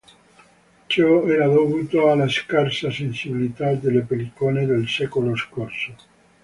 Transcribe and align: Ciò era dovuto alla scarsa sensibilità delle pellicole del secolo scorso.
Ciò 0.87 1.27
era 1.27 1.45
dovuto 1.45 2.09
alla 2.09 2.27
scarsa 2.27 2.89
sensibilità 2.89 3.71
delle 3.75 4.01
pellicole 4.01 4.65
del 4.65 4.87
secolo 4.89 5.35
scorso. 5.35 5.95